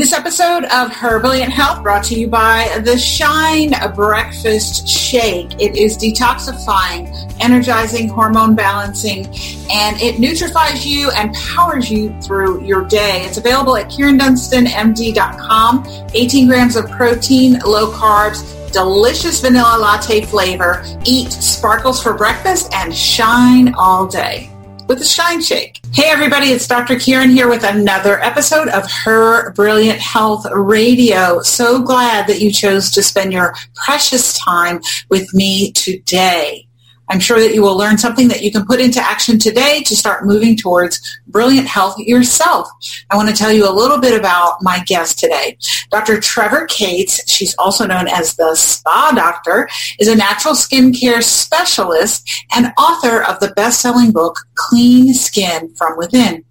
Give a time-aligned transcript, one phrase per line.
[0.00, 5.52] This episode of Her Brilliant Health brought to you by the Shine Breakfast Shake.
[5.60, 9.26] It is detoxifying, energizing, hormone balancing,
[9.70, 13.26] and it nutrifies you and powers you through your day.
[13.26, 16.08] It's available at KyrinDunstonMD.com.
[16.14, 20.82] 18 grams of protein, low carbs, delicious vanilla latte flavor.
[21.04, 24.49] Eat sparkles for breakfast and shine all day
[24.90, 25.80] with the Shine Shake.
[25.92, 26.96] Hey everybody, it's Dr.
[26.96, 31.40] Kyrin here with another episode of Her Brilliant Health Radio.
[31.42, 36.66] So glad that you chose to spend your precious time with me today.
[37.10, 39.96] I'm sure that you will learn something that you can put into action today to
[39.96, 42.68] start moving towards brilliant health yourself.
[43.10, 45.58] I want to tell you a little bit about my guest today.
[45.90, 46.20] Dr.
[46.20, 52.72] Trevor Cates, she's also known as the Spa Doctor, is a natural skincare specialist and
[52.78, 56.44] author of the best-selling book, Clean Skin from Within.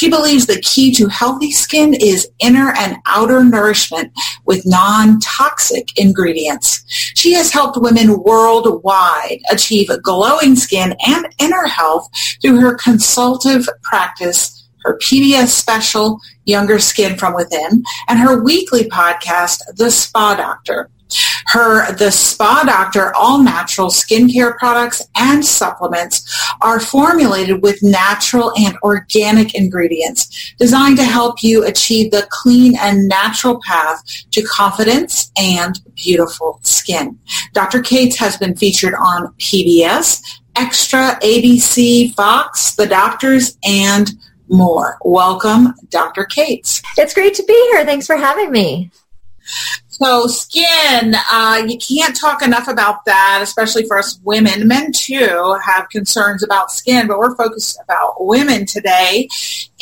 [0.00, 4.10] She believes the key to healthy skin is inner and outer nourishment
[4.46, 6.86] with non-toxic ingredients.
[6.88, 12.08] She has helped women worldwide achieve glowing skin and inner health
[12.40, 19.58] through her consultative practice, her PBS special, Younger Skin from Within, and her weekly podcast,
[19.76, 20.88] The Spa Doctor.
[21.46, 26.26] Her The Spa Doctor all natural skincare products and supplements
[26.60, 33.08] are formulated with natural and organic ingredients designed to help you achieve the clean and
[33.08, 34.02] natural path
[34.32, 37.18] to confidence and beautiful skin.
[37.52, 37.80] Dr.
[37.80, 40.22] Cates has been featured on PBS,
[40.56, 44.10] Extra, ABC, Fox, The Doctors, and
[44.48, 44.98] more.
[45.04, 46.24] Welcome, Dr.
[46.24, 46.82] Cates.
[46.98, 47.84] It's great to be here.
[47.84, 48.90] Thanks for having me.
[50.02, 54.66] So skin, uh, you can't talk enough about that, especially for us women.
[54.66, 59.28] Men too have concerns about skin, but we're focused about women today.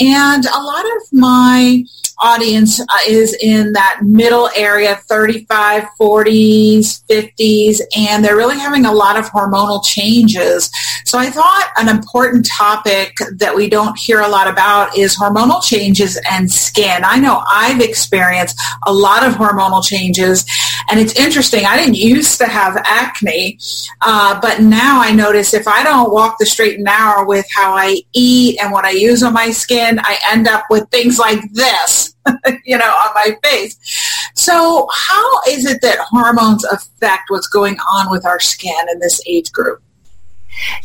[0.00, 1.84] And a lot of my
[2.20, 8.92] audience uh, is in that middle area, 35, 40s, 50s, and they're really having a
[8.92, 10.70] lot of hormonal changes.
[11.04, 15.62] So I thought an important topic that we don't hear a lot about is hormonal
[15.62, 17.02] changes and skin.
[17.04, 20.44] I know I've experienced a lot of hormonal changes,
[20.90, 21.64] and it's interesting.
[21.64, 23.58] I didn't used to have acne,
[24.00, 27.74] uh, but now I notice if I don't walk the straight and narrow with how
[27.74, 31.40] I eat and what I use on my skin, I end up with things like
[31.52, 32.14] this.
[32.64, 33.76] you know, on my face.
[34.34, 39.20] So how is it that hormones affect what's going on with our skin in this
[39.26, 39.82] age group?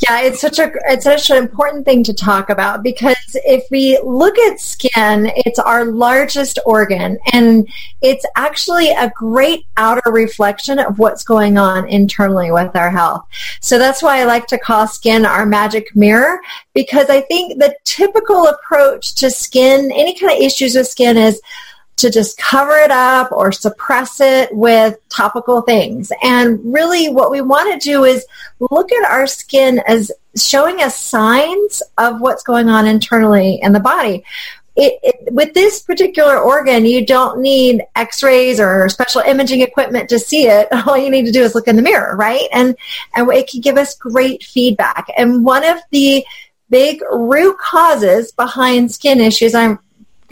[0.08, 4.00] Yeah, it's such a it's such an important thing to talk about because if we
[4.04, 7.68] look at skin, it's our largest organ and
[8.02, 13.26] it's actually a great outer reflection of what's going on internally with our health.
[13.62, 16.40] So that's why I like to call skin our magic mirror
[16.74, 21.42] because I think the typical approach to skin, any kind of issues with skin is
[21.98, 26.12] to just cover it up or suppress it with topical things.
[26.22, 28.26] And really what we want to do is
[28.60, 33.80] look at our skin as showing us signs of what's going on internally in the
[33.80, 34.24] body.
[34.76, 40.18] It, it, with this particular organ, you don't need x-rays or special imaging equipment to
[40.18, 40.68] see it.
[40.88, 42.48] All you need to do is look in the mirror, right?
[42.52, 42.76] And,
[43.16, 45.08] and it can give us great feedback.
[45.16, 46.26] And one of the
[46.72, 49.78] big root causes behind skin issues, I'm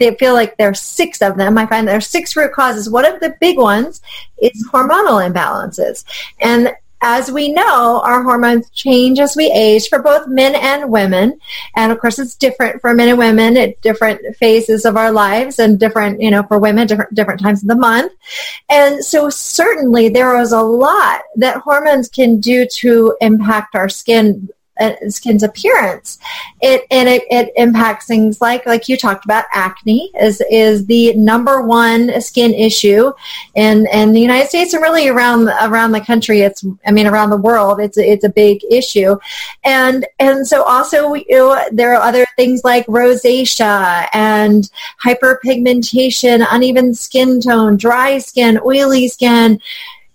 [0.02, 1.56] they feel like there's six of them.
[1.56, 2.90] I find there are six root causes.
[2.90, 4.00] One of the big ones
[4.40, 6.04] is hormonal imbalances.
[6.40, 11.38] And as we know, our hormones change as we age for both men and women.
[11.74, 15.58] And of course, it's different for men and women at different phases of our lives
[15.58, 18.12] and different, you know, for women, different, different times of the month.
[18.68, 24.48] And so certainly there is a lot that hormones can do to impact our skin
[24.82, 26.18] Uh, skin's appearance.
[26.60, 31.14] It and it, it impacts things like like you talked about acne is is the
[31.14, 33.12] number one skin issue
[33.54, 36.40] in in the United States and really around around the country.
[36.40, 37.80] It's I mean around the world.
[37.80, 39.16] It's it's a big issue,
[39.64, 44.68] and and so also you know, there are other things like rosacea and
[45.04, 49.60] hyperpigmentation, uneven skin tone, dry skin, oily skin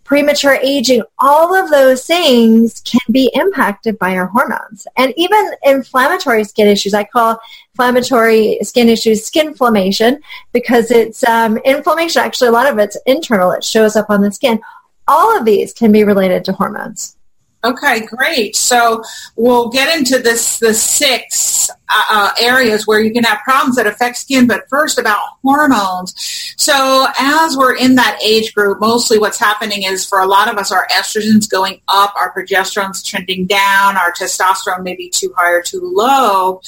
[0.07, 4.87] premature aging, all of those things can be impacted by our hormones.
[4.95, 7.37] And even inflammatory skin issues, I call
[7.73, 10.21] inflammatory skin issues skin inflammation
[10.53, 12.21] because it's um, inflammation.
[12.21, 13.51] Actually, a lot of it's internal.
[13.51, 14.61] It shows up on the skin.
[15.09, 17.16] All of these can be related to hormones.
[17.63, 18.55] Okay, great.
[18.55, 19.03] So
[19.35, 23.87] we'll get into this the six uh, uh, areas where you can have problems that
[23.87, 24.45] affect skin.
[24.45, 26.13] But first, about hormones.
[26.57, 30.57] So as we're in that age group, mostly what's happening is for a lot of
[30.57, 35.51] us, our estrogen's going up, our progesterone's trending down, our testosterone may be too high
[35.51, 36.61] or too low.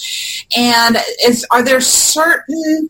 [0.58, 2.90] And is are there certain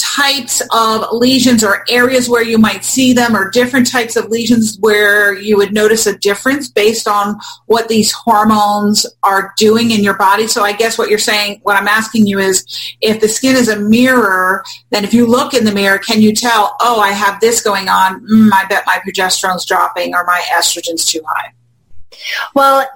[0.00, 4.78] types of lesions or areas where you might see them or different types of lesions
[4.80, 10.14] where you would notice a difference based on what these hormones are doing in your
[10.14, 10.46] body?
[10.46, 12.64] So I guess what you're saying, what I'm asking you is
[13.00, 16.34] if the skin is a mirror, then if you look in the mirror, can you
[16.34, 20.42] tell, oh, I have this going on, mm, I bet my progesterone's dropping or my
[20.54, 21.52] estrogen's too high?
[22.54, 22.86] Well,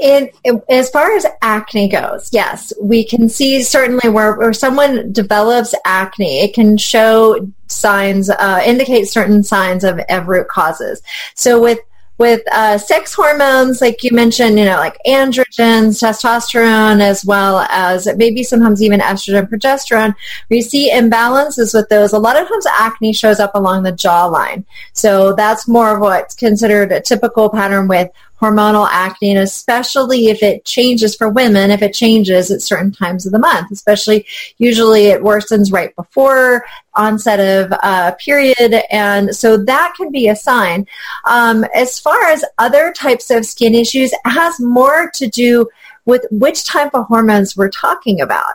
[0.68, 6.40] as far as acne goes, yes, we can see certainly where, where someone develops acne,
[6.40, 11.02] it can show signs, uh, indicate certain signs of, of root causes.
[11.34, 11.78] So with
[12.16, 18.06] with uh, sex hormones, like you mentioned, you know, like androgens, testosterone, as well as
[18.16, 20.14] maybe sometimes even estrogen, progesterone,
[20.48, 22.12] we see imbalances with those.
[22.12, 24.64] A lot of times acne shows up along the jawline.
[24.92, 30.42] So that's more of what's considered a typical pattern with hormonal acne, and especially if
[30.42, 34.26] it changes for women, if it changes at certain times of the month, especially
[34.58, 36.64] usually it worsens right before
[36.94, 40.86] onset of uh, period, and so that can be a sign.
[41.24, 45.68] Um, as far as other types of skin issues, it has more to do
[46.04, 48.54] with which type of hormones we're talking about.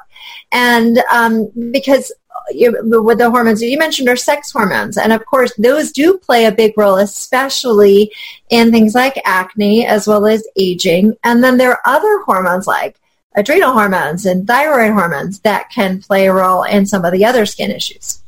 [0.52, 2.12] And um, because
[2.52, 4.98] with the hormones you mentioned are sex hormones.
[4.98, 8.12] And of course, those do play a big role, especially
[8.50, 11.16] in things like acne as well as aging.
[11.24, 13.00] And then there are other hormones like
[13.36, 17.46] adrenal hormones and thyroid hormones that can play a role in some of the other
[17.46, 18.22] skin issues.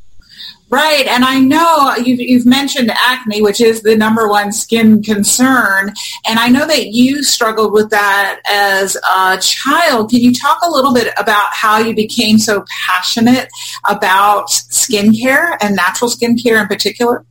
[0.71, 5.93] Right, and I know you've, you've, mentioned acne, which is the number one skin concern,
[6.25, 10.11] and I know that you struggled with that as a child.
[10.11, 13.49] Can you talk a little bit about how you became so passionate
[13.89, 17.25] about skincare and natural skincare in particular?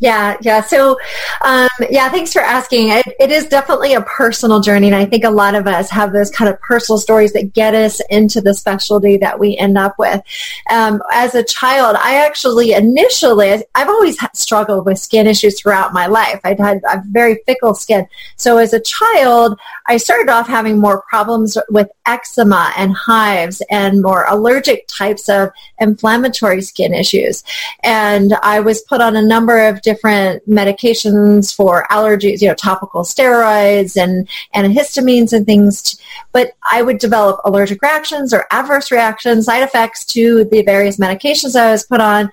[0.00, 0.62] Yeah, yeah.
[0.62, 0.96] So,
[1.42, 2.88] um, yeah, thanks for asking.
[2.88, 6.14] It, it is definitely a personal journey, and I think a lot of us have
[6.14, 9.98] those kind of personal stories that get us into the specialty that we end up
[9.98, 10.22] with.
[10.70, 16.06] Um, as a child, I actually initially, I've always struggled with skin issues throughout my
[16.06, 16.40] life.
[16.44, 18.06] I'd had a very fickle skin.
[18.36, 24.00] So as a child, I started off having more problems with eczema and hives and
[24.00, 27.44] more allergic types of inflammatory skin issues.
[27.82, 33.02] And I was put on a number of different medications for allergies, you know, topical
[33.02, 36.00] steroids and antihistamines and things.
[36.32, 41.58] But I would develop allergic reactions or adverse reactions, side effects to the various medications
[41.58, 42.30] I was put on.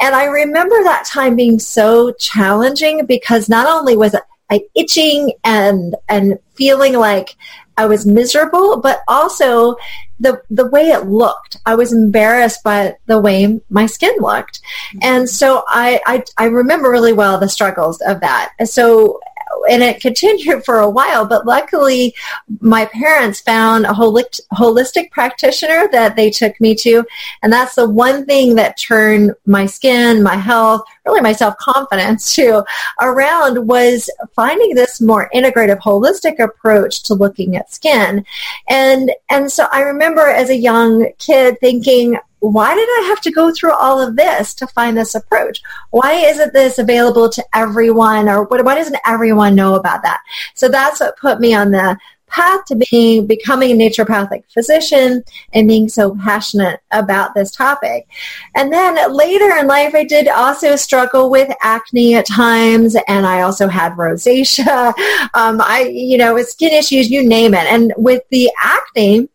[0.00, 4.14] And I remember that time being so challenging because not only was
[4.50, 7.36] I itching and and feeling like
[7.76, 9.76] I was miserable, but also
[10.20, 11.56] the the way it looked.
[11.66, 14.60] I was embarrassed by the way my skin looked,
[15.00, 18.52] and so I I, I remember really well the struggles of that.
[18.64, 19.20] So
[19.68, 22.14] and it continued for a while, but luckily
[22.60, 27.04] my parents found a holistic practitioner that they took me to.
[27.42, 32.62] And that's the one thing that turned my skin, my health, really my self-confidence too
[33.00, 38.24] around was finding this more integrative, holistic approach to looking at skin.
[38.68, 43.30] And, and so I remember as a young kid thinking, why did I have to
[43.30, 45.62] go through all of this to find this approach?
[45.90, 50.20] Why isn't this available to everyone or why doesn't everyone know about that?
[50.54, 51.96] So that's what put me on the
[52.32, 58.08] path to being becoming a naturopathic physician and being so passionate about this topic.
[58.54, 63.42] And then later in life, I did also struggle with acne at times, and I
[63.42, 64.92] also had rosacea.
[65.34, 67.64] Um, I, you know, with skin issues, you name it.
[67.66, 69.28] And with the acne,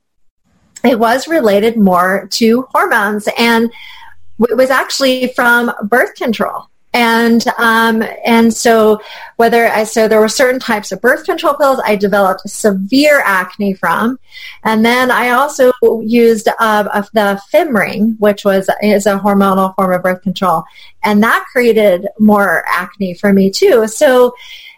[0.83, 3.71] it was related more to hormones and
[4.39, 8.99] it was actually from birth control and um, and so
[9.35, 13.75] whether I so there were certain types of birth control pills I developed severe acne
[13.75, 14.19] from,
[14.63, 20.01] and then I also used uh, the Femring, which was is a hormonal form of
[20.01, 20.63] birth control,
[21.03, 23.87] and that created more acne for me too.
[23.87, 24.33] So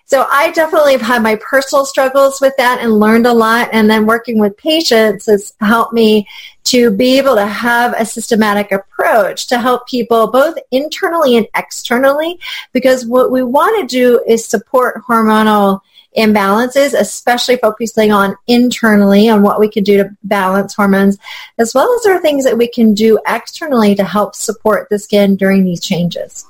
[0.10, 3.70] so I definitely have had my personal struggles with that and learned a lot.
[3.72, 6.28] And then working with patients has helped me
[6.64, 12.40] to be able to have a systematic approach to help people both internally and externally.
[12.74, 15.82] Because what we want to do is support hormonal
[16.18, 21.20] imbalances, especially focusing on internally on what we can do to balance hormones,
[21.60, 24.98] as well as there are things that we can do externally to help support the
[24.98, 26.48] skin during these changes.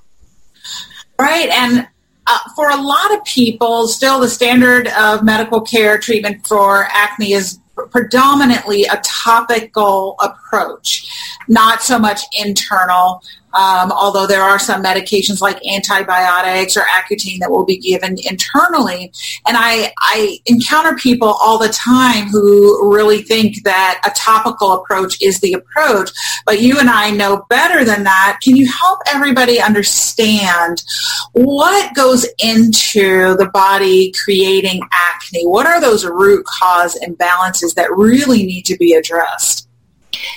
[1.20, 1.50] Right.
[1.50, 1.90] And
[2.30, 7.34] uh, for a lot of people, still the standard of medical care treatment for acne
[7.34, 11.10] is predominantly a topical approach,
[11.48, 13.22] not so much internal.
[13.52, 19.12] Um, although there are some medications like antibiotics or Accutane that will be given internally.
[19.48, 25.18] And I, I encounter people all the time who really think that a topical approach
[25.20, 26.12] is the approach,
[26.46, 28.40] but you and I know better than that.
[28.44, 30.84] Can you help everybody understand
[31.32, 34.82] what goes into the body creating
[35.30, 35.48] acne?
[35.48, 39.59] What are those root cause imbalances that really need to be addressed?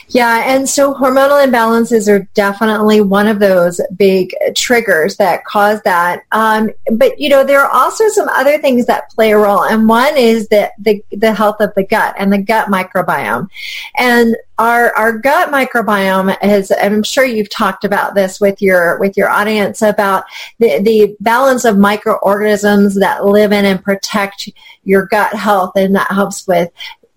[0.09, 6.23] Yeah, and so hormonal imbalances are definitely one of those big triggers that cause that.
[6.33, 9.89] Um, but you know, there are also some other things that play a role, and
[9.89, 13.49] one is the, the the health of the gut and the gut microbiome.
[13.97, 19.17] And our our gut microbiome is, I'm sure you've talked about this with your with
[19.17, 20.25] your audience about
[20.59, 24.49] the the balance of microorganisms that live in and protect
[24.85, 26.71] your gut health, and that helps with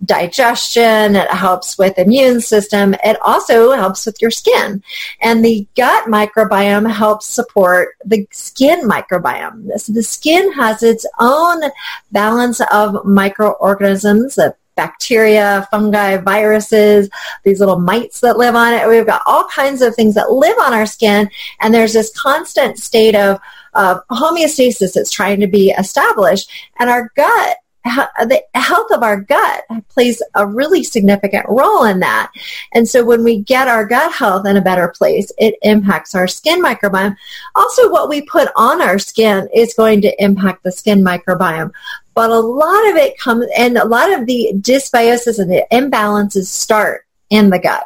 [0.03, 4.83] digestion, it helps with immune system, it also helps with your skin.
[5.21, 9.71] And the gut microbiome helps support the skin microbiome.
[9.79, 11.63] So the skin has its own
[12.11, 17.09] balance of microorganisms, the bacteria, fungi, viruses,
[17.43, 18.87] these little mites that live on it.
[18.87, 21.29] We've got all kinds of things that live on our skin,
[21.61, 23.39] and there's this constant state of,
[23.73, 26.51] of homeostasis that's trying to be established.
[26.77, 32.31] And our gut the health of our gut plays a really significant role in that.
[32.73, 36.27] And so when we get our gut health in a better place, it impacts our
[36.27, 37.15] skin microbiome.
[37.53, 41.71] Also, what we put on our skin is going to impact the skin microbiome.
[42.15, 46.45] But a lot of it comes, and a lot of the dysbiosis and the imbalances
[46.45, 47.83] start in the gut.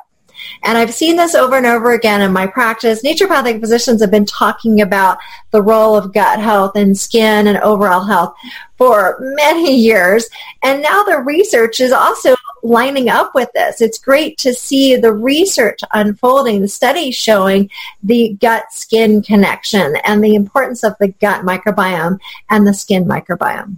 [0.64, 3.02] And I've seen this over and over again in my practice.
[3.02, 5.18] Naturopathic physicians have been talking about
[5.52, 8.36] the role of gut health and skin and overall health
[8.78, 10.28] for many years.
[10.64, 13.82] And now the research is also lining up with this.
[13.82, 17.70] It's great to see the research unfolding, the studies showing
[18.04, 22.20] the gut skin connection and the importance of the gut microbiome
[22.50, 23.78] and the skin microbiome.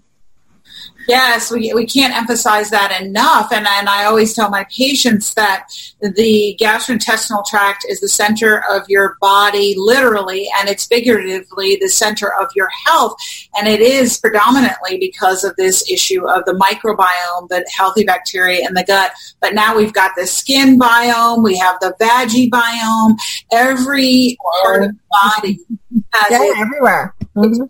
[1.08, 3.52] Yes, we, we can't emphasize that enough.
[3.52, 5.68] And, and I always tell my patients that
[6.02, 12.34] the gastrointestinal tract is the center of your body, literally, and it's figuratively the center
[12.34, 13.16] of your health.
[13.58, 18.74] And it is predominantly because of this issue of the microbiome, the healthy bacteria in
[18.74, 19.12] the gut.
[19.40, 23.18] But now we've got the skin biome, we have the veggie biome,
[23.52, 25.60] every part of the body
[26.14, 26.58] has yeah, it.
[26.58, 27.16] everywhere.
[27.36, 27.62] Mm-hmm.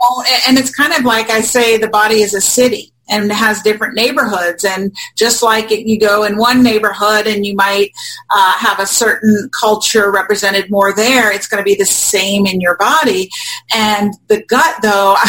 [0.50, 3.94] and it's kind of like I say, the body is a city and has different
[3.94, 4.64] neighborhoods.
[4.64, 7.92] And just like it, you go in one neighborhood and you might
[8.30, 12.62] uh, have a certain culture represented more there, it's going to be the same in
[12.62, 13.30] your body.
[13.74, 15.16] And the gut, though,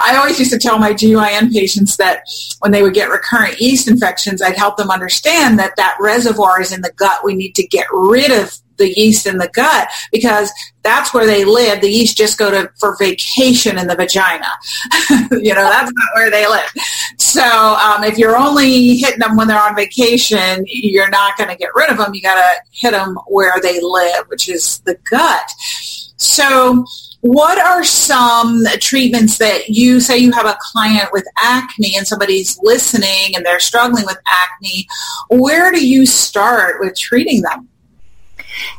[0.00, 2.22] I always used to tell my GYN patients that
[2.60, 6.72] when they would get recurrent yeast infections, I'd help them understand that that reservoir is
[6.72, 7.24] in the gut.
[7.24, 10.52] We need to get rid of the yeast in the gut because
[10.82, 11.80] that's where they live.
[11.80, 14.48] The yeast just go to for vacation in the vagina.
[15.42, 16.70] you know, that's not where they live.
[17.18, 21.56] So um, if you're only hitting them when they're on vacation, you're not going to
[21.56, 22.14] get rid of them.
[22.14, 25.50] You got to hit them where they live, which is the gut.
[26.16, 26.84] So
[27.24, 32.58] what are some treatments that you say you have a client with acne and somebody's
[32.62, 34.86] listening and they're struggling with acne?
[35.30, 37.70] Where do you start with treating them?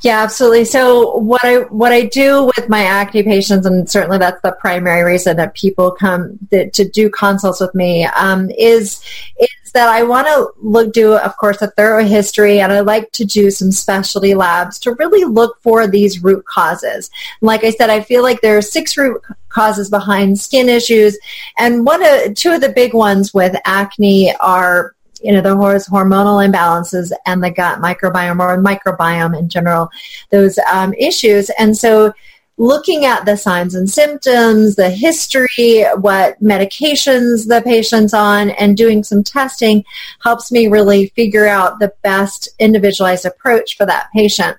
[0.01, 0.65] Yeah, absolutely.
[0.65, 5.03] So what I what I do with my acne patients, and certainly that's the primary
[5.03, 9.01] reason that people come to, to do consults with me, um, is
[9.39, 13.11] is that I want to look do, of course, a thorough history, and I like
[13.13, 17.09] to do some specialty labs to really look for these root causes.
[17.41, 21.17] Like I said, I feel like there are six root causes behind skin issues,
[21.57, 24.94] and one of two of the big ones with acne are
[25.25, 29.89] you know, the hormonal imbalances and the gut microbiome or microbiome in general,
[30.29, 31.49] those um, issues.
[31.57, 32.13] And so
[32.57, 39.03] looking at the signs and symptoms, the history, what medications the patient's on, and doing
[39.03, 39.83] some testing
[40.21, 44.55] helps me really figure out the best individualized approach for that patient.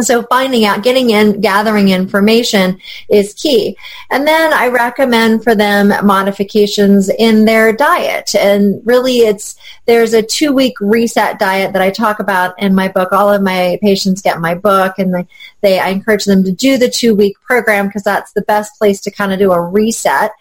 [0.00, 3.76] So finding out, getting in, gathering information is key.
[4.10, 8.34] And then I recommend for them modifications in their diet.
[8.34, 12.88] And really it's, there's a two week reset diet that I talk about in my
[12.88, 13.12] book.
[13.12, 15.26] All of my patients get my book and they,
[15.60, 19.00] they I encourage them to do the two week program because that's the best place
[19.02, 20.32] to kind of do a reset.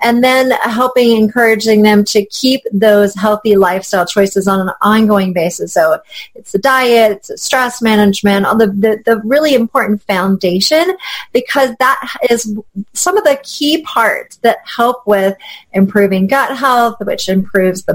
[0.00, 5.72] And then helping, encouraging them to keep those healthy lifestyle choices on an ongoing basis.
[5.72, 6.00] So
[6.34, 10.96] it's the diet, it's the stress management, all the, the the, really important foundation
[11.32, 12.56] because that is
[12.94, 15.36] some of the key parts that help with
[15.72, 17.94] improving gut health, which improves the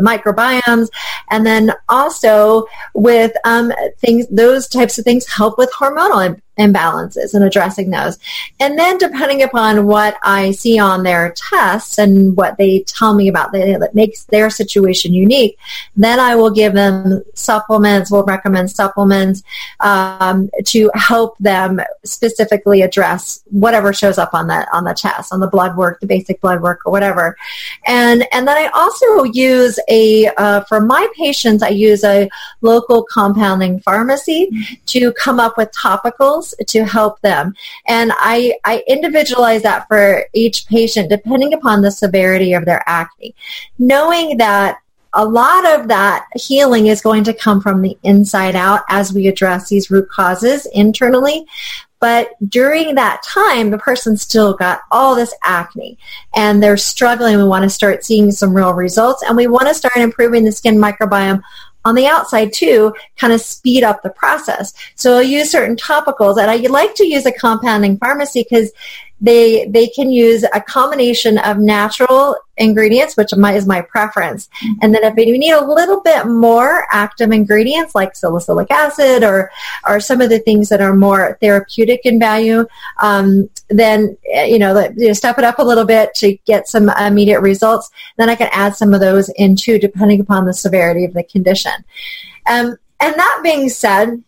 [1.29, 7.43] and then also with um, things, those types of things help with hormonal imbalances and
[7.43, 8.17] addressing those.
[8.59, 13.27] And then depending upon what I see on their tests and what they tell me
[13.27, 15.57] about the, that makes their situation unique,
[15.95, 19.43] then I will give them supplements, will recommend supplements
[19.79, 25.39] um, to help them specifically address whatever shows up on the on the test, on
[25.39, 27.35] the blood work, the basic blood work or whatever.
[27.85, 32.29] And and then I also use a uh, for my patients I use a
[32.61, 34.49] local compounding pharmacy
[34.87, 37.55] to come up with topicals to help them.
[37.87, 43.33] And I, I individualize that for each patient depending upon the severity of their acne.
[43.79, 44.79] Knowing that
[45.15, 49.27] a lot of that healing is going to come from the inside out as we
[49.27, 51.45] address these root causes internally.
[52.01, 55.97] But during that time, the person still got all this acne
[56.35, 57.37] and they're struggling.
[57.37, 60.51] We want to start seeing some real results and we want to start improving the
[60.51, 61.41] skin microbiome
[61.85, 64.73] on the outside too, kind of speed up the process.
[64.95, 68.71] So I'll use certain topicals and I like to use a compounding pharmacy because
[69.21, 74.49] they they can use a combination of natural ingredients, which is my preference,
[74.81, 79.51] and then if you need a little bit more active ingredients like salicylic acid or
[79.87, 82.65] or some of the things that are more therapeutic in value,
[83.01, 86.89] um, then you know, you know step it up a little bit to get some
[86.89, 87.89] immediate results.
[88.17, 91.23] Then I can add some of those in too, depending upon the severity of the
[91.23, 91.73] condition.
[92.47, 94.23] Um, and that being said,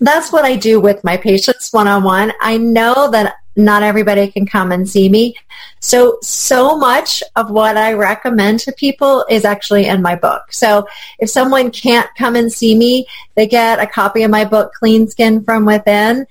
[0.00, 2.32] that's what I do with my patients one on one.
[2.40, 5.36] I know that not everybody can come and see me.
[5.80, 10.52] So, so much of what I recommend to people is actually in my book.
[10.52, 10.86] So
[11.18, 15.08] if someone can't come and see me, they get a copy of my book, Clean
[15.08, 16.26] Skin from Within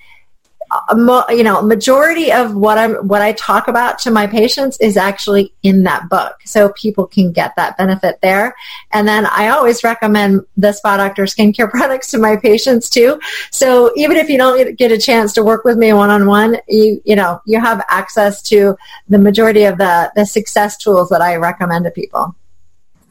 [1.29, 5.53] you know, majority of what I'm what I talk about to my patients is actually
[5.63, 8.55] in that book, so people can get that benefit there.
[8.91, 13.19] And then I always recommend the Spa Doctor skincare products to my patients too.
[13.51, 16.57] So even if you don't get a chance to work with me one on one,
[16.67, 18.75] you you know you have access to
[19.09, 22.35] the majority of the the success tools that I recommend to people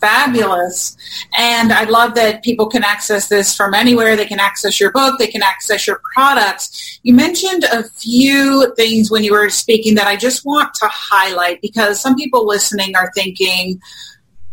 [0.00, 0.96] fabulous.
[1.36, 4.16] And I love that people can access this from anywhere.
[4.16, 5.18] They can access your book.
[5.18, 7.00] They can access your products.
[7.02, 11.62] You mentioned a few things when you were speaking that I just want to highlight
[11.62, 13.80] because some people listening are thinking,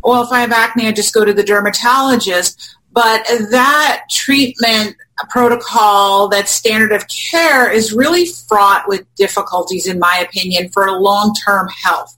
[0.04, 2.76] well, if I have acne, I just go to the dermatologist.
[2.94, 4.96] But that treatment
[5.30, 11.70] protocol, that standard of care is really fraught with difficulties, in my opinion, for long-term
[11.70, 12.16] health.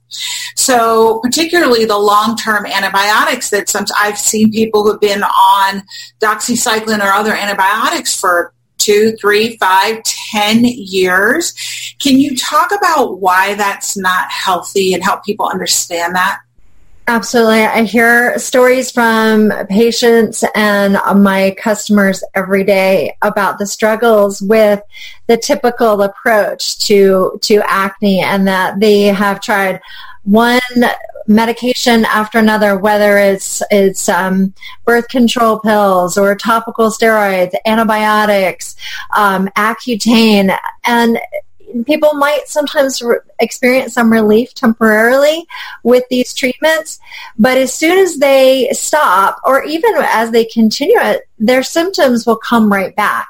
[0.55, 5.83] So particularly the long-term antibiotics that some, I've seen people who've been on
[6.19, 11.53] doxycycline or other antibiotics for two, three, five, ten years.
[12.01, 16.39] Can you talk about why that's not healthy and help people understand that?
[17.07, 17.61] Absolutely.
[17.61, 24.81] I hear stories from patients and my customers every day about the struggles with
[25.27, 29.81] the typical approach to, to acne and that they have tried
[30.23, 30.59] one
[31.27, 34.53] medication after another, whether it's it's um,
[34.85, 38.75] birth control pills or topical steroids, antibiotics,
[39.15, 41.19] um, Accutane, and
[41.83, 45.45] people might sometimes re- experience some relief temporarily
[45.83, 46.99] with these treatments,
[47.37, 52.37] but as soon as they stop, or even as they continue it, their symptoms will
[52.37, 53.27] come right back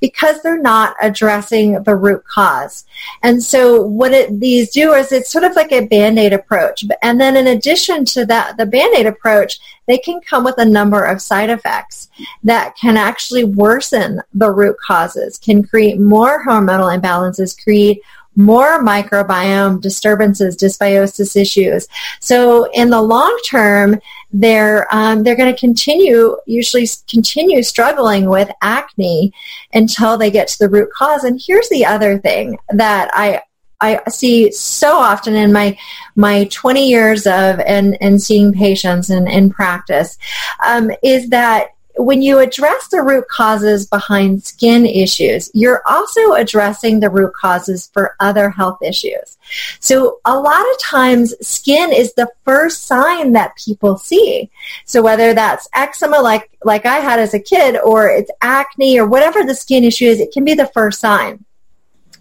[0.00, 2.84] because they're not addressing the root cause.
[3.22, 6.84] And so what it, these do is it's sort of like a band-aid approach.
[7.02, 11.04] And then in addition to that, the band-aid approach, they can come with a number
[11.04, 12.08] of side effects
[12.44, 18.02] that can actually worsen the root causes, can create more hormonal imbalances, create
[18.38, 21.88] more microbiome disturbances, dysbiosis issues.
[22.20, 24.00] So in the long term,
[24.32, 29.32] they're um, they're going to continue usually continue struggling with acne
[29.74, 31.24] until they get to the root cause.
[31.24, 33.42] And here's the other thing that I
[33.80, 35.76] I see so often in my
[36.14, 40.16] my 20 years of and, and seeing patients and in practice
[40.64, 47.00] um, is that when you address the root causes behind skin issues, you're also addressing
[47.00, 49.36] the root causes for other health issues.
[49.80, 54.50] So a lot of times skin is the first sign that people see.
[54.84, 59.06] So whether that's eczema like, like I had as a kid or it's acne or
[59.06, 61.44] whatever the skin issue is, it can be the first sign.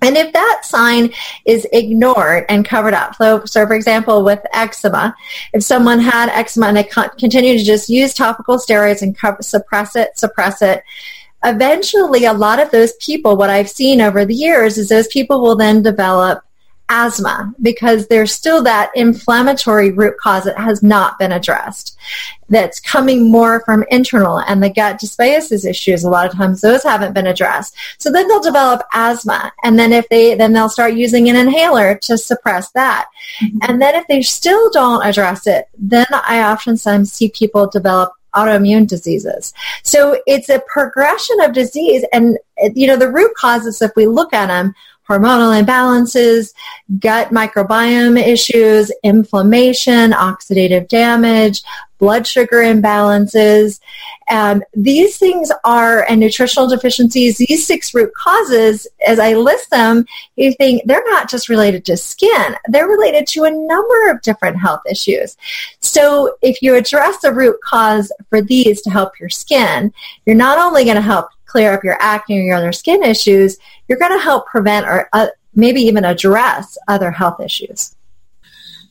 [0.02, 1.12] And if that sign
[1.46, 5.16] is ignored and covered up, so, so for example, with eczema,
[5.54, 9.96] if someone had eczema and they continue to just use topical steroids and cover, suppress
[9.96, 10.84] it, suppress it,
[11.44, 15.42] eventually a lot of those people, what I've seen over the years is those people
[15.42, 16.44] will then develop
[16.90, 21.98] asthma because there's still that inflammatory root cause that has not been addressed
[22.50, 26.84] that's coming more from internal and the gut dysbiosis issues a lot of times those
[26.84, 30.94] haven't been addressed so then they'll develop asthma and then if they then they'll start
[30.94, 33.08] using an inhaler to suppress that
[33.44, 33.58] mm-hmm.
[33.64, 38.88] and then if they still don't address it then i oftentimes see people develop autoimmune
[38.88, 39.54] diseases.
[39.84, 42.38] So it's a progression of disease and
[42.76, 44.76] you know the root causes if we look at them
[45.08, 46.54] hormonal imbalances,
[47.00, 51.64] gut microbiome issues, inflammation, oxidative damage,
[51.98, 53.80] blood sugar imbalances.
[54.30, 60.06] And these things are, and nutritional deficiencies, these six root causes, as I list them,
[60.36, 64.60] you think they're not just related to skin, they're related to a number of different
[64.60, 65.38] health issues.
[65.80, 69.94] So if you address the root cause for these to help your skin,
[70.26, 73.58] you're not only going to help clear up your acne or your other skin issues,
[73.88, 77.96] you're going to help prevent or uh, maybe even address other health issues.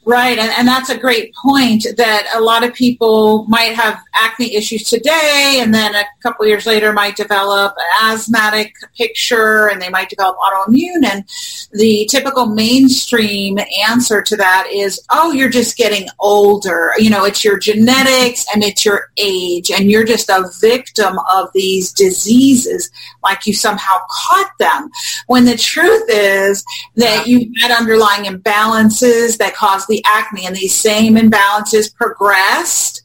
[0.09, 4.55] Right, and, and that's a great point that a lot of people might have acne
[4.55, 9.89] issues today and then a couple years later might develop an asthmatic picture and they
[9.89, 11.25] might develop autoimmune and
[11.73, 16.93] the typical mainstream answer to that is, oh, you're just getting older.
[16.99, 21.49] You know, it's your genetics and it's your age and you're just a victim of
[21.53, 22.93] these diseases
[23.25, 24.89] like you somehow caught them.
[25.27, 26.65] When the truth is
[26.95, 33.03] that you had underlying imbalances that caused the the acne, and these same imbalances progressed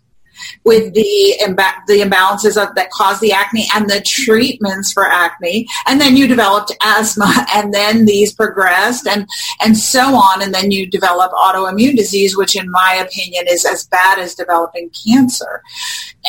[0.63, 5.67] with the imba- the imbalances of, that cause the acne and the treatments for acne,
[5.87, 9.27] and then you developed asthma, and then these progressed, and
[9.63, 13.87] and so on, and then you develop autoimmune disease, which, in my opinion, is as
[13.87, 15.61] bad as developing cancer,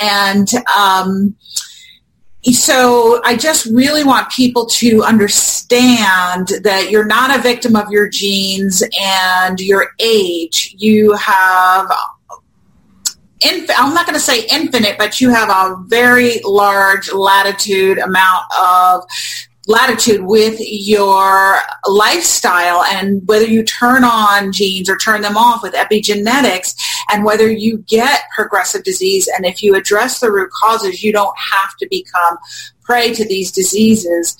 [0.00, 0.48] and.
[0.76, 1.36] Um,
[2.50, 8.08] so I just really want people to understand that you're not a victim of your
[8.08, 10.74] genes and your age.
[10.78, 11.90] You have
[13.44, 18.44] Inf- I'm not going to say infinite, but you have a very large latitude amount
[18.60, 19.04] of
[19.66, 25.72] latitude with your lifestyle and whether you turn on genes or turn them off with
[25.74, 26.74] epigenetics
[27.10, 29.28] and whether you get progressive disease.
[29.28, 32.38] And if you address the root causes you don't have to become
[32.92, 34.36] prey to these diseases.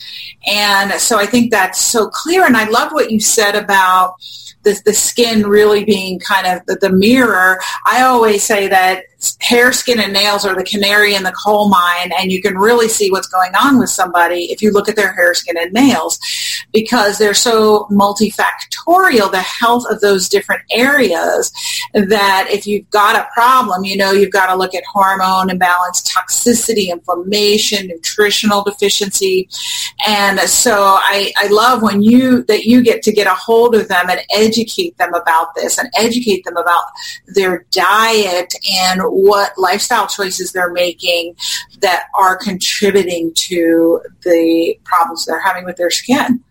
[0.47, 2.45] And so i think that's so clear.
[2.45, 4.17] And i love what you said about
[4.65, 7.61] the, the skin really being kind of the, the mirror.
[7.87, 9.05] I always say that
[9.41, 12.88] hair, skin, and nails are the canary in the coal mine, and you can really
[12.88, 16.19] see what's going on with somebody if you look at their hair, skin, and nails
[16.72, 21.53] because they're so multifactorial, the health of those different areas,
[21.94, 26.03] that if you've got a problem, you know, you've got to look at hormone imbalance,
[26.03, 29.48] toxicity, inflammation, nutritional deficiency.
[30.07, 33.88] And so I, I love when you, that you get to get a hold of
[33.88, 36.85] them and educate them about this and educate them about
[37.27, 41.37] their diet and what lifestyle choices they're making
[41.81, 46.42] that are contributing to the problems they're having with their skin.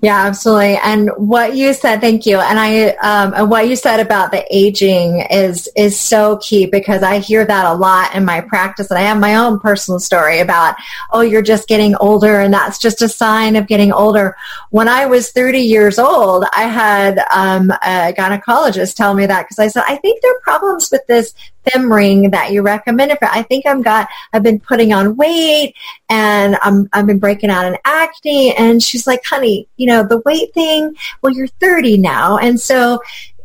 [0.00, 0.76] Yeah, absolutely.
[0.76, 2.38] And what you said, thank you.
[2.38, 7.02] And I, um, and what you said about the aging is is so key because
[7.02, 10.38] I hear that a lot in my practice, and I have my own personal story
[10.38, 10.76] about,
[11.10, 14.36] oh, you're just getting older, and that's just a sign of getting older.
[14.70, 19.58] When I was 30 years old, I had um, a gynecologist tell me that because
[19.58, 21.34] I said, I think there are problems with this
[21.76, 23.26] Ring that you recommended for.
[23.26, 25.74] I think I've got, I've been putting on weight
[26.08, 28.54] and I'm, I've been breaking out in acne.
[28.56, 32.38] And she's like, honey, you know, the weight thing, well, you're 30 now.
[32.38, 33.00] And so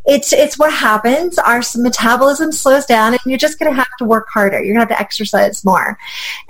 [0.05, 1.37] it's it's what happens.
[1.37, 4.61] Our metabolism slows down, and you're just going to have to work harder.
[4.61, 5.97] You're going to have to exercise more.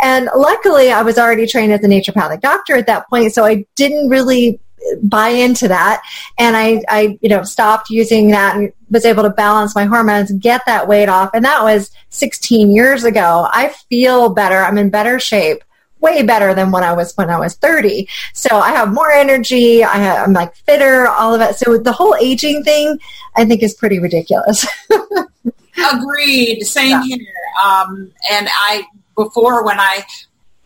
[0.02, 3.66] And luckily, I was already trained as a naturopathic doctor at that point, so I
[3.76, 4.60] didn't really
[5.04, 6.02] buy into that.
[6.38, 10.32] And I, I you know stopped using that and was able to balance my hormones
[10.34, 11.32] get that weight off.
[11.34, 13.48] And that was 16 years ago.
[13.52, 14.58] I feel better.
[14.58, 15.64] I'm in better shape
[16.00, 19.84] way better than when i was when i was 30 so i have more energy.
[19.86, 21.56] I have, i'm like fitter all of it.
[21.56, 23.00] So the whole aging thing
[23.36, 24.68] i think is pretty ridiculous.
[25.94, 26.64] Agreed.
[26.64, 27.04] Same yeah.
[27.04, 27.36] here.
[27.64, 28.84] Um, and i
[29.16, 30.06] before when i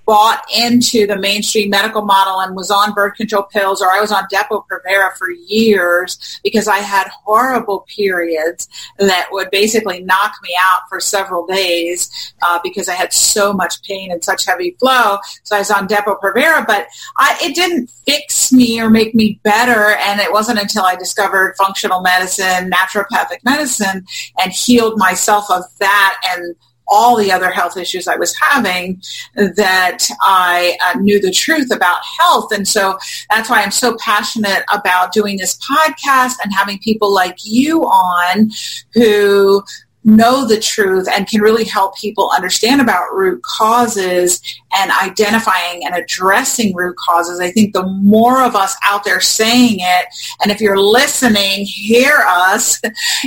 [0.07, 4.09] bought into the mainstream medical model and was on birth control pills or I was
[4.09, 10.83] on Depo-Provera for years because I had horrible periods that would basically knock me out
[10.87, 15.17] for several days uh, because I had so much pain and such heavy flow.
[15.43, 19.97] So I was on Depo-Provera, but I, it didn't fix me or make me better.
[19.97, 24.05] And it wasn't until I discovered functional medicine, naturopathic medicine,
[24.41, 26.55] and healed myself of that and
[26.87, 29.01] all the other health issues I was having
[29.35, 32.51] that I uh, knew the truth about health.
[32.51, 32.97] And so
[33.29, 38.51] that's why I'm so passionate about doing this podcast and having people like you on
[38.93, 39.63] who
[40.07, 44.41] know the truth and can really help people understand about root causes
[44.73, 47.41] and identifying and addressing root causes.
[47.41, 50.05] I think the more of us out there saying it,
[50.41, 52.79] and if you're listening, hear us.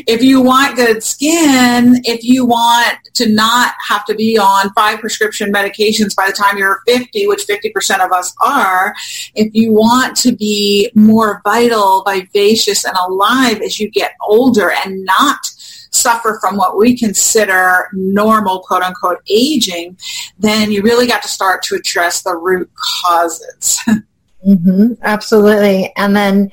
[0.06, 5.00] If you want good skin, if you want to not have to be on five
[5.00, 8.94] prescription medications by the time you're 50, which 50% of us are,
[9.34, 15.04] if you want to be more vital, vivacious, and alive as you get older and
[15.04, 15.50] not
[15.90, 19.96] suffer from what we consider normal, quote unquote, aging,
[20.38, 23.80] then you really got to start to address the root causes.
[24.46, 25.92] mm-hmm, absolutely.
[25.96, 26.50] And then,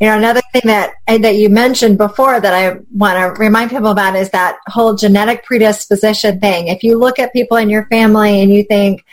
[0.00, 3.90] you know, another thing that that you mentioned before that I want to remind people
[3.90, 6.68] about is that whole genetic predisposition thing.
[6.68, 9.04] If you look at people in your family and you think,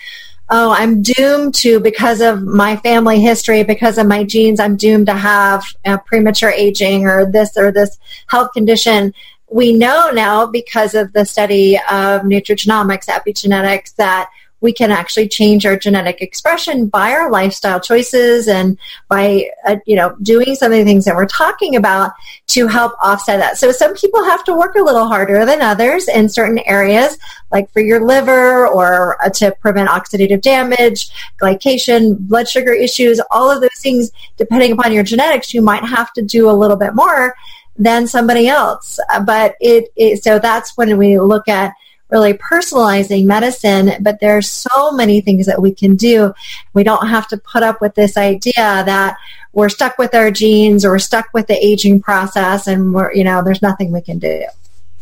[0.50, 5.08] oh, I'm doomed to, because of my family history, because of my genes, I'm doomed
[5.08, 5.66] to have
[6.06, 9.14] premature aging or this or this health condition
[9.50, 14.30] we know now because of the study of nutrigenomics, epigenetics, that
[14.60, 19.96] we can actually change our genetic expression by our lifestyle choices and by uh, you
[19.96, 22.12] know doing some of the things that we're talking about
[22.48, 23.58] to help offset that.
[23.58, 27.18] So some people have to work a little harder than others in certain areas,
[27.52, 33.52] like for your liver or uh, to prevent oxidative damage, glycation, blood sugar issues, all
[33.52, 34.12] of those things.
[34.38, 37.36] Depending upon your genetics, you might have to do a little bit more
[37.78, 39.00] than somebody else.
[39.10, 41.74] Uh, but it, so that's when we look at
[42.10, 46.34] really personalizing medicine, but there's so many things that we can do.
[46.74, 49.18] We don't have to put up with this idea that
[49.52, 53.24] we're stuck with our genes or we're stuck with the aging process and we're, you
[53.24, 54.46] know, there's nothing we can do.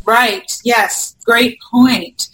[0.06, 0.52] Right.
[0.63, 1.15] Yes.
[1.26, 2.30] Great point.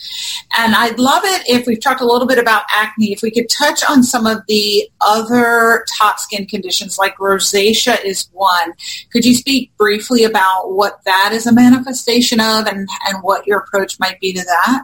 [0.57, 3.49] And I'd love it if we've talked a little bit about acne, if we could
[3.49, 8.73] touch on some of the other top skin conditions, like rosacea is one.
[9.11, 13.59] Could you speak briefly about what that is a manifestation of and, and what your
[13.59, 14.83] approach might be to that?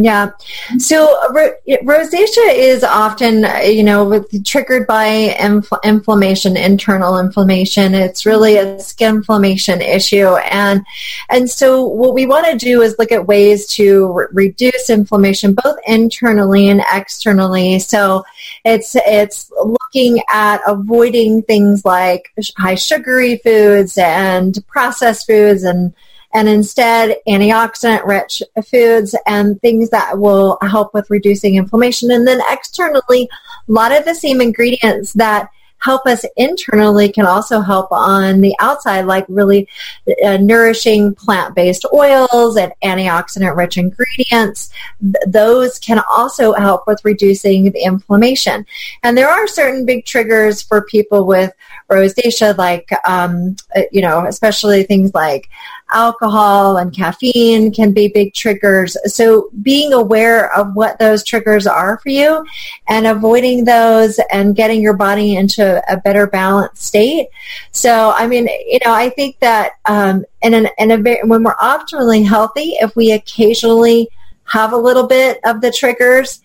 [0.00, 0.30] Yeah.
[0.78, 7.94] So ro- rosacea is often, you know, triggered by infl- inflammation, internal inflammation.
[7.94, 10.84] It's really a skin inflammation issue, and
[11.28, 15.54] and so what we want to do is look at ways to re- reduce inflammation
[15.54, 17.80] both internally and externally.
[17.80, 18.24] So
[18.64, 25.92] it's it's looking at avoiding things like high sugary foods and processed foods and
[26.34, 32.10] and instead antioxidant rich foods and things that will help with reducing inflammation.
[32.10, 33.28] And then externally,
[33.68, 35.48] a lot of the same ingredients that
[35.80, 39.68] help us internally can also help on the outside, like really
[40.24, 44.70] uh, nourishing plant-based oils and antioxidant-rich ingredients.
[45.00, 48.66] Th- those can also help with reducing the inflammation.
[49.02, 51.52] And there are certain big triggers for people with
[51.88, 55.48] rosacea, like um, uh, you know, especially things like
[55.92, 58.96] alcohol and caffeine can be big triggers.
[59.06, 62.44] So being aware of what those triggers are for you
[62.88, 67.28] and avoiding those and getting your body into a better balanced state.
[67.72, 71.56] So, I mean, you know, I think that um, in, an, in a when we're
[71.56, 74.08] optimally healthy, if we occasionally
[74.44, 76.42] have a little bit of the triggers,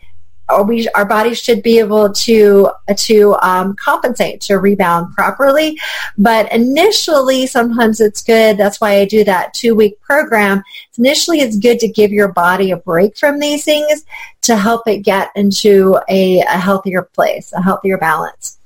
[0.50, 5.80] or we our bodies should be able to to um, compensate to rebound properly.
[6.18, 8.58] But initially, sometimes it's good.
[8.58, 10.64] That's why I do that two week program.
[10.98, 14.06] Initially, it's good to give your body a break from these things
[14.44, 18.60] to help it get into a, a healthier place, a healthier balance.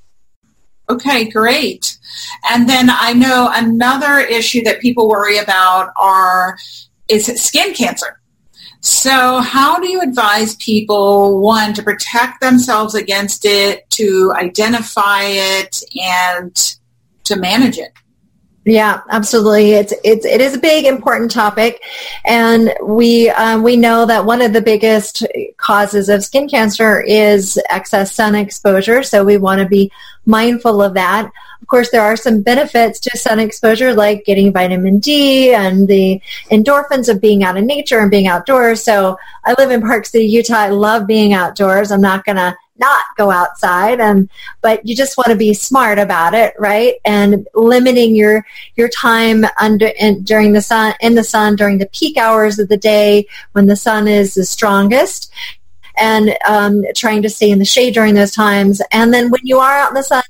[0.89, 1.97] Okay, great.
[2.49, 6.57] And then I know another issue that people worry about are
[7.09, 8.16] is skin cancer.
[8.87, 15.83] So, how do you advise people, one, to protect themselves against it, to identify it,
[16.01, 16.55] and
[17.25, 17.91] to manage it?
[18.63, 19.71] Yeah, absolutely.
[19.71, 21.83] It's it's it is a big important topic,
[22.23, 25.25] and we um, we know that one of the biggest
[25.57, 29.03] causes of skin cancer is excess sun exposure.
[29.03, 29.91] So we want to be
[30.25, 31.29] mindful of that.
[31.61, 36.21] Of course, there are some benefits to sun exposure, like getting vitamin D and the
[36.51, 38.83] endorphins of being out in nature and being outdoors.
[38.83, 40.55] So I live in Park City, Utah.
[40.55, 41.91] I love being outdoors.
[41.91, 44.29] I'm not gonna not go outside and
[44.61, 49.45] but you just want to be smart about it right and limiting your your time
[49.59, 53.25] under in, during the sun in the sun during the peak hours of the day
[53.53, 55.31] when the sun is the strongest
[55.99, 59.57] and um, trying to stay in the shade during those times and then when you
[59.57, 60.21] are out in the sun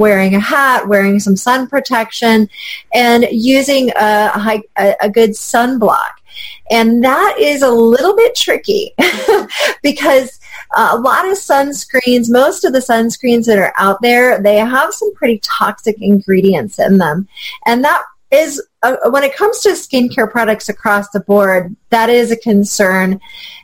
[0.00, 2.48] wearing a hat, wearing some sun protection,
[2.94, 6.12] and using a, a, a good sunblock.
[6.70, 8.94] And that is a little bit tricky
[9.82, 10.40] because
[10.74, 15.14] a lot of sunscreens, most of the sunscreens that are out there, they have some
[15.14, 17.28] pretty toxic ingredients in them.
[17.66, 22.30] And that is, uh, when it comes to skincare products across the board, that is
[22.30, 23.20] a concern.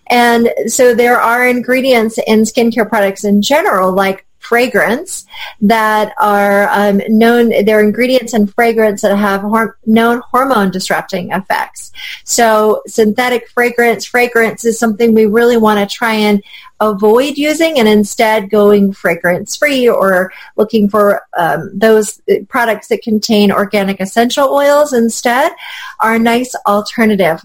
[0.08, 5.26] And so there are ingredients in skincare products in general, like fragrance
[5.60, 9.44] that are um, known, they're ingredients and fragrance that have
[9.86, 11.92] known hormone disrupting effects.
[12.24, 16.42] So synthetic fragrance, fragrance is something we really want to try and
[16.80, 23.50] avoid using and instead going fragrance free or looking for um, those products that contain
[23.50, 25.52] organic essential oils instead
[26.00, 27.42] are a nice alternative.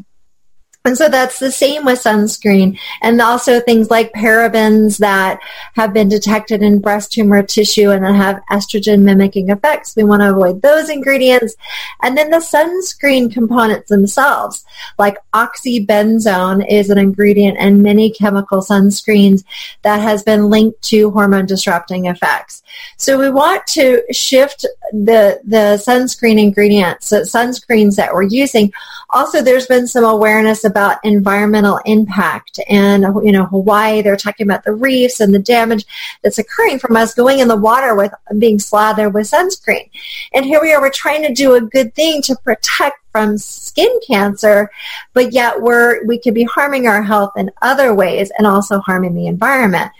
[0.83, 5.39] And so that's the same with sunscreen and also things like parabens that
[5.75, 9.95] have been detected in breast tumor tissue and that have estrogen mimicking effects.
[9.95, 11.55] We want to avoid those ingredients.
[12.01, 14.65] And then the sunscreen components themselves,
[14.97, 19.43] like oxybenzone is an ingredient in many chemical sunscreens
[19.83, 22.63] that has been linked to hormone disrupting effects.
[22.97, 28.73] So we want to shift the, the sunscreen ingredients, the sunscreens that we're using.
[29.11, 32.59] Also, there's been some awareness about environmental impact.
[32.69, 35.85] And, you know, Hawaii, they're talking about the reefs and the damage
[36.23, 39.89] that's occurring from us going in the water with being slathered with sunscreen.
[40.33, 43.91] And here we are, we're trying to do a good thing to protect from skin
[44.07, 44.71] cancer,
[45.13, 49.13] but yet we're, we could be harming our health in other ways and also harming
[49.13, 49.91] the environment.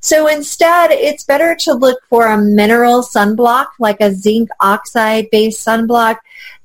[0.00, 5.66] So instead, it's better to look for a mineral sunblock, like a zinc oxide based
[5.66, 6.16] sunblock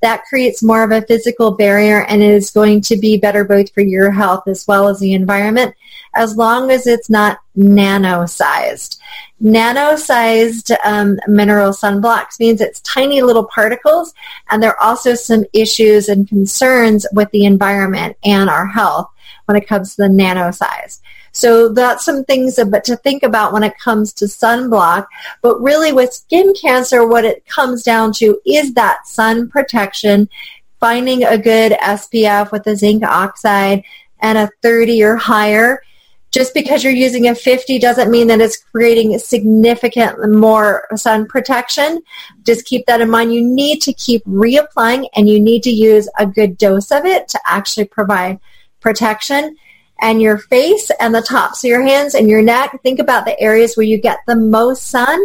[0.02, 3.80] that creates more of a physical barrier and is going to be better both for
[3.80, 5.74] your health as well as the environment,
[6.14, 9.00] as long as it's not nano-sized.
[9.40, 14.14] Nano-sized um, mineral sunblocks means it's tiny little particles,
[14.50, 19.10] and there are also some issues and concerns with the environment and our health
[19.44, 21.00] when it comes to the nano size.
[21.36, 25.06] So that's some things to think about when it comes to sunblock.
[25.42, 30.30] But really with skin cancer, what it comes down to is that sun protection,
[30.80, 33.84] finding a good SPF with a zinc oxide
[34.20, 35.82] and a 30 or higher.
[36.30, 42.00] Just because you're using a 50 doesn't mean that it's creating significant more sun protection.
[42.44, 43.34] Just keep that in mind.
[43.34, 47.28] You need to keep reapplying and you need to use a good dose of it
[47.28, 48.40] to actually provide
[48.80, 49.54] protection
[50.00, 52.78] and your face and the tops of your hands and your neck.
[52.82, 55.18] Think about the areas where you get the most sun.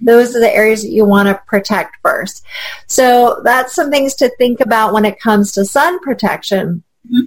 [0.00, 2.44] Those are the areas that you want to protect first.
[2.86, 6.82] So that's some things to think about when it comes to sun protection.
[7.06, 7.24] Mm-hmm.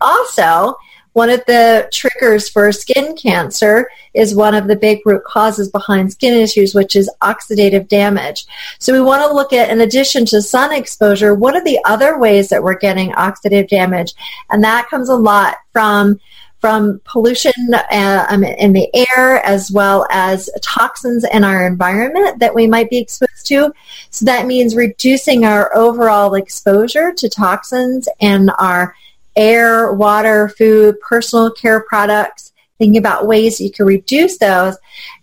[0.00, 0.76] Also,
[1.12, 6.12] one of the triggers for skin cancer is one of the big root causes behind
[6.12, 8.46] skin issues, which is oxidative damage.
[8.78, 12.18] So we want to look at, in addition to sun exposure, what are the other
[12.18, 14.14] ways that we're getting oxidative damage?
[14.50, 16.20] And that comes a lot from
[16.60, 22.54] from pollution uh, um, in the air as well as toxins in our environment that
[22.54, 23.72] we might be exposed to.
[24.10, 28.94] So that means reducing our overall exposure to toxins in our
[29.36, 32.52] air, water, food, personal care products.
[32.78, 34.74] Thinking about ways you can reduce those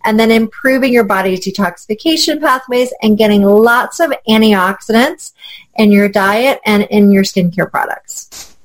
[0.04, 5.32] and then improving your body's detoxification pathways and getting lots of antioxidants
[5.74, 8.56] in your diet and in your skincare products.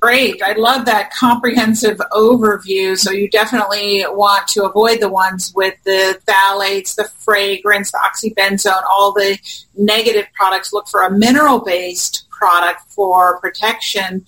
[0.00, 0.40] Great.
[0.44, 2.96] I love that comprehensive overview.
[2.96, 8.82] So you definitely want to avoid the ones with the phthalates, the fragrance, the oxybenzone,
[8.88, 9.38] all the
[9.76, 10.72] negative products.
[10.72, 14.24] Look for a mineral-based product for protection.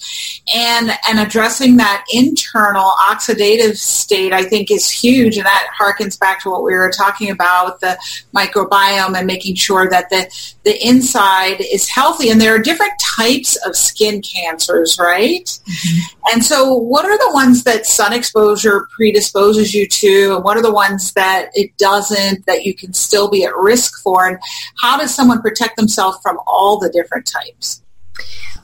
[0.55, 5.37] And and addressing that internal oxidative state I think is huge.
[5.37, 7.99] And that harkens back to what we were talking about with the
[8.35, 10.31] microbiome and making sure that the
[10.65, 12.31] the inside is healthy.
[12.31, 15.45] And there are different types of skin cancers right?
[15.45, 16.33] Mm-hmm.
[16.33, 20.35] and so what are the ones that sun exposure predisposes you to?
[20.37, 24.03] And what are the ones that it doesn't that you can still be at risk
[24.03, 24.27] for?
[24.27, 24.39] And
[24.79, 27.83] how does someone protect themselves from all the different types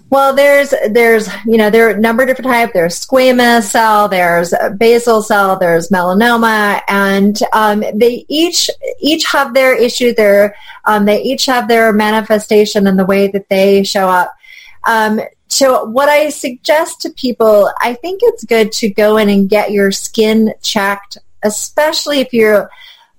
[0.08, 2.72] well, there's there's you know there are a number of different types.
[2.72, 9.76] There's squamous cell, there's basal cell, there's melanoma, and um, they each each have their
[9.76, 10.14] issue.
[10.14, 14.32] Their um, they each have their manifestation and the way that they show up.
[14.84, 19.48] Um, so what I suggest to people, I think it's good to go in and
[19.48, 22.70] get your skin checked, especially if you're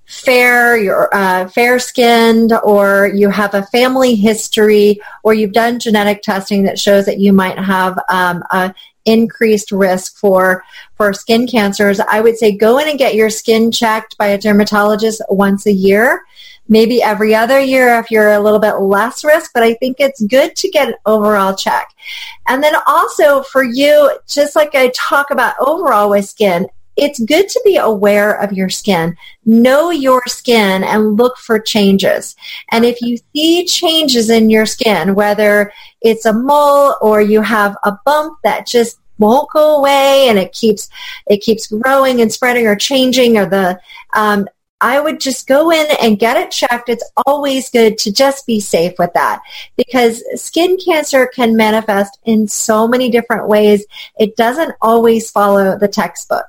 [0.08, 6.22] fair, you're uh, fair skinned, or you have a family history, or you've done genetic
[6.22, 11.98] testing that shows that you might have um, a increased risk for for skin cancers,
[12.00, 15.72] I would say go in and get your skin checked by a dermatologist once a
[15.72, 16.24] year.
[16.68, 20.22] maybe every other year if you're a little bit less risk, but I think it's
[20.24, 21.88] good to get an overall check.
[22.46, 26.68] And then also for you, just like I talk about overall with skin,
[26.98, 29.16] it's good to be aware of your skin.
[29.46, 32.34] Know your skin and look for changes.
[32.72, 35.72] And if you see changes in your skin, whether
[36.02, 40.52] it's a mole or you have a bump that just won't go away and it
[40.52, 40.88] keeps
[41.28, 43.80] it keeps growing and spreading or changing or the
[44.12, 44.46] um,
[44.80, 46.88] I would just go in and get it checked.
[46.88, 49.40] It's always good to just be safe with that
[49.76, 53.84] because skin cancer can manifest in so many different ways.
[54.20, 56.46] It doesn't always follow the textbook.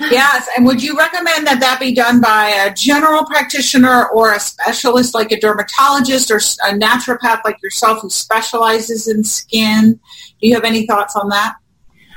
[0.00, 4.40] Yes, and would you recommend that that be done by a general practitioner or a
[4.40, 10.00] specialist like a dermatologist or a naturopath like yourself who specializes in skin?
[10.40, 11.56] Do you have any thoughts on that?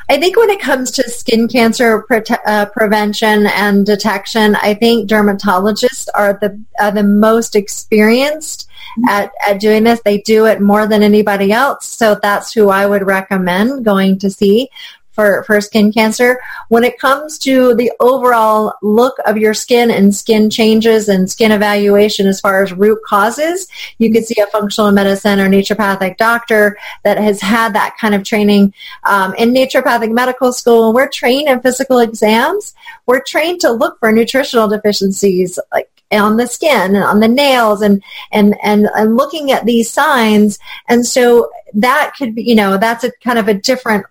[0.10, 5.10] I think when it comes to skin cancer pre- uh, prevention and detection, I think
[5.10, 8.68] dermatologists are the are the most experienced
[9.00, 9.10] mm-hmm.
[9.10, 10.02] at, at doing this.
[10.04, 14.30] They do it more than anybody else, so that's who I would recommend going to
[14.30, 14.70] see
[15.14, 16.40] for, for skin cancer.
[16.70, 21.52] When it comes to the overall look of your skin and skin changes and skin
[21.52, 23.68] evaluation as far as root causes,
[24.00, 28.24] you could see a functional medicine or naturopathic doctor that has had that kind of
[28.24, 30.94] training um, in naturopathic medical school.
[30.94, 32.74] We're trained in physical exams.
[33.06, 37.82] We're trained to look for nutritional deficiencies like on the skin and on the nails
[37.82, 40.60] and, and, and, and looking at these signs.
[40.88, 44.06] And so that could be, you know, that's a kind of a different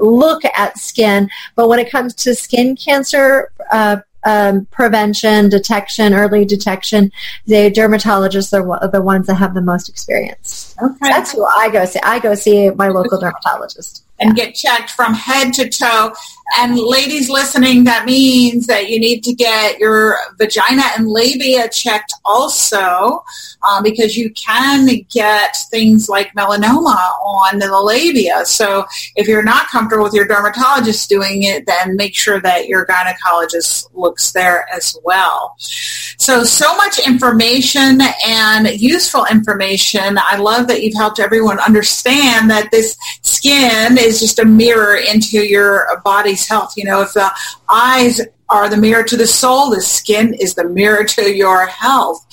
[0.00, 1.30] look at skin.
[1.54, 7.10] But when it comes to skin cancer, uh, um, prevention, detection, early detection,
[7.46, 10.76] the dermatologists are the ones that have the most experience.
[10.80, 10.96] Okay.
[11.00, 12.00] That's who I go see.
[12.02, 14.04] I go see my local dermatologist.
[14.20, 14.44] And yeah.
[14.44, 16.12] get checked from head to toe.
[16.58, 22.12] And ladies listening, that means that you need to get your vagina and labia checked
[22.24, 23.24] also
[23.68, 28.44] um, because you can get things like melanoma on the labia.
[28.44, 28.84] So
[29.16, 33.88] if you're not comfortable with your dermatologist doing it, then make sure that your gynecologist
[33.94, 35.56] looks there as well.
[36.18, 40.18] So, so much information and useful information.
[40.18, 45.38] I love that you've helped everyone understand that this skin is just a mirror into
[45.38, 46.74] your body's health.
[46.76, 47.30] You know, if the
[47.68, 48.20] eyes
[48.52, 49.70] are the mirror to the soul.
[49.70, 52.24] The skin is the mirror to your health.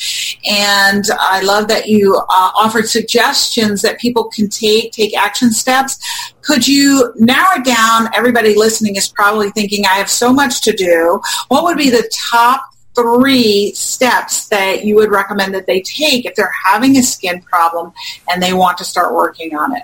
[0.45, 5.97] And I love that you uh, offered suggestions that people can take, take action steps.
[6.41, 11.21] Could you narrow down, everybody listening is probably thinking, I have so much to do.
[11.47, 16.35] What would be the top three steps that you would recommend that they take if
[16.35, 17.93] they're having a skin problem
[18.29, 19.83] and they want to start working on it?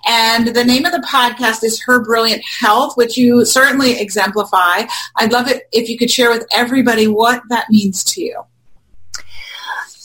[0.06, 4.82] And the name of the podcast is Her Brilliant Health, which you certainly exemplify.
[5.16, 8.42] I'd love it if you could share with everybody what that means to you.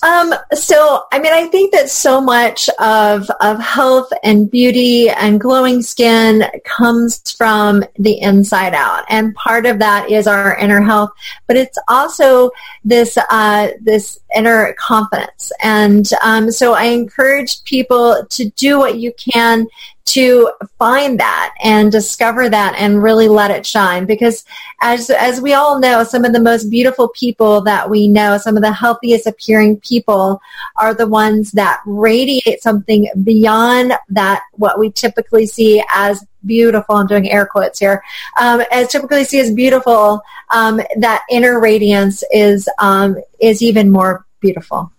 [0.04, 5.40] Um, so, I mean, I think that so much of, of health and beauty and
[5.40, 9.06] glowing skin comes from the inside out.
[9.10, 11.10] And part of that is our inner health,
[11.48, 12.52] but it's also
[12.84, 15.52] this, uh, this inner confidence.
[15.64, 19.68] And, um, so I encourage people to do what you can
[20.08, 24.06] to find that and discover that and really let it shine.
[24.06, 24.46] Because
[24.82, 28.56] as as we all know some of the most beautiful people that we know some
[28.56, 30.40] of the healthiest appearing people
[30.76, 37.08] are the ones that radiate something beyond that what we typically see as beautiful i'm
[37.08, 38.04] doing air quotes here
[38.40, 44.26] um, as typically see as beautiful um, that inner radiance is um, is even more
[44.40, 44.92] beautiful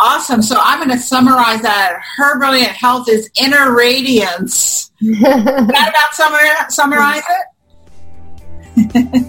[0.00, 0.42] Awesome.
[0.42, 2.00] So I'm going to summarize that.
[2.16, 4.90] Her brilliant health is inner radiance.
[5.00, 7.22] that about summarize, summarize
[8.76, 9.26] it?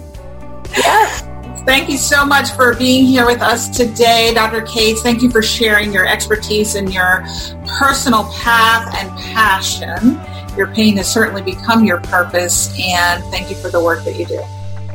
[0.76, 1.22] yes.
[1.66, 4.62] Thank you so much for being here with us today, Dr.
[4.62, 5.02] Cates.
[5.02, 7.26] Thank you for sharing your expertise and your
[7.66, 10.20] personal path and passion.
[10.56, 14.26] Your pain has certainly become your purpose, and thank you for the work that you
[14.26, 14.40] do.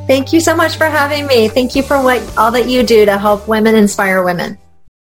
[0.08, 1.50] Thank you so much for having me.
[1.50, 4.58] Thank you for what all that you do to help women inspire women.